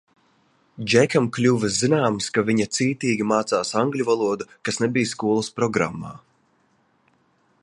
[0.93, 6.19] Džekam kļuva zināms, ka viņa cītīgi mācās angļu valodu, kas nebija skolas programmā.